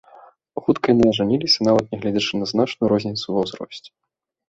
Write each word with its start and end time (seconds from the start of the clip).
Хутка 0.69 0.85
яны 0.93 1.03
ажаніліся 1.11 1.59
нават 1.69 1.85
нягледзячы 1.97 2.33
на 2.43 2.51
значную 2.55 2.87
розніцу 2.97 3.27
ва 3.41 3.49
ўзросце. 3.49 3.89